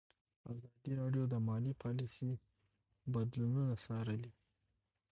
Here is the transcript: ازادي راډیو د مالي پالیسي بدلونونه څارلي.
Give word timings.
ازادي 0.51 0.91
راډیو 1.01 1.23
د 1.29 1.35
مالي 1.47 1.73
پالیسي 1.83 2.31
بدلونونه 3.13 3.73
څارلي. 3.83 4.31